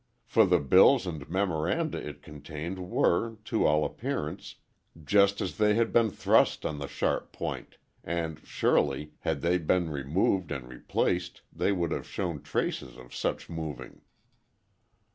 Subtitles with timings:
[0.25, 4.55] For the bills and memoranda it contained were, to all appearance,
[5.05, 10.51] just as they had been thrust on the sharp point—and surely, had they been removed
[10.51, 14.01] and replaced, they would have shown traces of such moving.